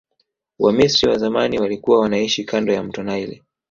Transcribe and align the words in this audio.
wamisri 0.59 1.09
wa 1.09 1.17
zamani 1.17 1.59
walikua 1.59 1.99
wanaishi 1.99 2.43
kando 2.43 2.73
ya 2.73 2.83
mto 2.83 3.03
naili 3.03 3.43